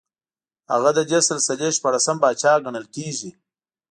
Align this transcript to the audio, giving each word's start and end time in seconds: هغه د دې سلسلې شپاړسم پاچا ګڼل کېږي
هغه 0.71 0.89
د 0.97 0.99
دې 1.09 1.19
سلسلې 1.29 1.69
شپاړسم 1.77 2.15
پاچا 2.21 2.53
ګڼل 2.65 2.85
کېږي 2.95 3.31